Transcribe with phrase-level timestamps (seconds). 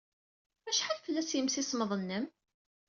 [0.69, 2.25] Acḥal fell-as yimsismeḍ-nwen?